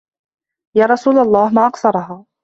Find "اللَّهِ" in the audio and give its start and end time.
1.17-1.49